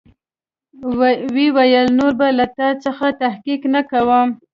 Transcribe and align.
ويې 0.99 1.45
ويل 1.55 1.87
نور 1.99 2.13
به 2.19 2.27
له 2.37 2.45
تا 2.57 2.67
څخه 2.83 3.07
تحقيق 3.21 3.61
نه 3.73 3.81
کوم. 3.91 4.27